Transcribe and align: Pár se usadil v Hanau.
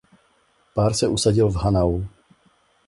Pár 0.73 0.93
se 0.93 1.07
usadil 1.07 1.49
v 1.49 1.55
Hanau. 1.55 2.03